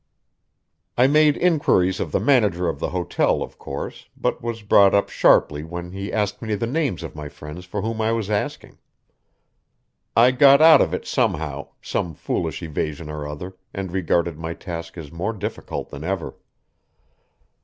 [0.97, 5.09] I made inquiries of the manager of the hotel, of course, but was brought up
[5.09, 8.79] sharply when he asked me the names of my friends for whom I was asking.
[10.15, 14.97] I got out of it somehow, some foolish evasion or other, and regarded my task
[14.97, 16.35] as more difficult than ever.